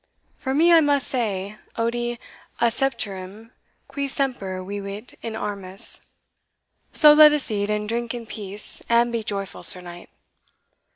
[0.35, 2.19] For me, I must say, Odi
[2.59, 3.51] accipitrem
[3.87, 6.07] qui semper vivit in armis
[6.91, 10.09] so let us eat and drink in peace, and be joyful, Sir Knight."